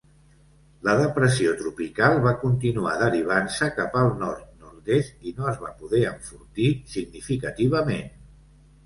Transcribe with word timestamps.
La 0.85 0.93
depressió 0.99 1.49
tropical 1.57 2.15
va 2.23 2.31
continuar 2.43 2.93
derivant-se 3.01 3.67
cap 3.75 3.97
al 3.99 4.09
nord-nord-est, 4.23 5.13
i 5.29 5.35
no 5.41 5.47
es 5.53 5.61
va 5.67 5.71
poder 5.83 6.01
enfortir 6.13 6.71
significativament. 6.95 8.09